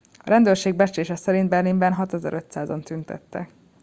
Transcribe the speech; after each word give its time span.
a 0.17 0.29
rendőrség 0.29 0.75
becslése 0.75 1.15
szerint 1.15 1.49
berlinben 1.49 1.93
6500 1.93 2.69
an 2.69 2.81
tüntettek 2.81 3.49